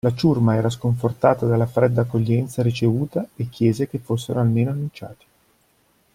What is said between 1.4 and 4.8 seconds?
dalla fredda accoglienza ricevuta e chiese che fossero almeno